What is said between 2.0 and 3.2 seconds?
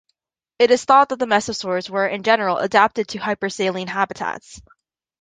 in general adapted to